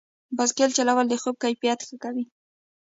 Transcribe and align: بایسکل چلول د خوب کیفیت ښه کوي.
بایسکل 0.37 0.69
چلول 0.77 1.05
د 1.09 1.13
خوب 1.21 1.35
کیفیت 1.43 1.79
ښه 1.87 1.95
کوي. 2.03 2.25